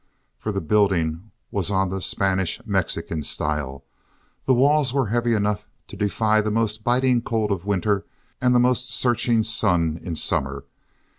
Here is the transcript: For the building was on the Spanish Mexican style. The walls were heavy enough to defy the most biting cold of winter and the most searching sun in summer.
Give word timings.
For 0.39 0.51
the 0.51 0.61
building 0.61 1.29
was 1.51 1.69
on 1.69 1.89
the 1.89 2.01
Spanish 2.01 2.59
Mexican 2.65 3.21
style. 3.21 3.83
The 4.45 4.53
walls 4.55 4.91
were 4.93 5.09
heavy 5.09 5.35
enough 5.35 5.67
to 5.89 5.95
defy 5.95 6.41
the 6.41 6.49
most 6.49 6.83
biting 6.83 7.21
cold 7.21 7.51
of 7.51 7.65
winter 7.67 8.03
and 8.41 8.55
the 8.55 8.59
most 8.59 8.91
searching 8.91 9.43
sun 9.43 9.99
in 10.01 10.15
summer. 10.15 10.63